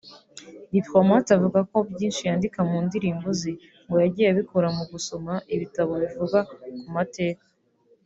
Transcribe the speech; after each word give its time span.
Diplomate 0.75 1.29
avuga 1.37 1.59
ko 1.69 1.77
byinshi 1.91 2.21
yandika 2.29 2.59
mu 2.69 2.77
ndirimbo 2.85 3.27
ze 3.39 3.53
ngo 3.85 3.95
yagiye 4.03 4.27
abikura 4.29 4.67
mu 4.77 4.83
gusoma 4.91 5.33
ibitabo 5.53 5.91
bivuga 6.03 6.37
ku 6.49 6.63
mateka 6.97 7.45